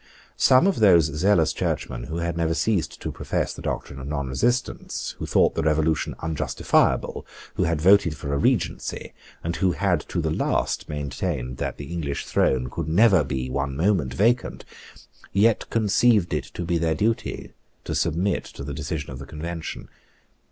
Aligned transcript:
Some 0.37 0.65
of 0.65 0.79
those 0.79 1.05
zealous 1.15 1.53
churchmen 1.53 2.05
who 2.05 2.17
had 2.17 2.35
never 2.35 2.55
ceased 2.55 2.99
to 3.01 3.11
profess 3.11 3.53
the 3.53 3.61
doctrine 3.61 3.99
of 3.99 4.07
nonresistance, 4.07 5.11
who 5.19 5.27
thought 5.27 5.53
the 5.53 5.61
Revolution 5.61 6.15
unjustifiable, 6.21 7.23
who 7.53 7.65
had 7.65 7.79
voted 7.79 8.17
for 8.17 8.33
a 8.33 8.37
Regency, 8.39 9.13
and 9.43 9.57
who 9.57 9.73
had 9.73 9.99
to 10.09 10.19
the 10.19 10.31
last 10.31 10.89
maintained 10.89 11.57
that 11.57 11.77
the 11.77 11.93
English 11.93 12.25
throne 12.25 12.67
could 12.67 12.87
never 12.87 13.23
be 13.23 13.47
one 13.47 13.77
moment 13.77 14.11
vacant, 14.15 14.65
yet 15.33 15.69
conceived 15.69 16.33
it 16.33 16.45
to 16.45 16.63
be 16.65 16.79
their 16.79 16.95
duty 16.95 17.51
to 17.85 17.93
submit 17.93 18.43
to 18.45 18.63
the 18.63 18.73
decision 18.73 19.11
of 19.11 19.19
the 19.19 19.27
Convention. 19.27 19.87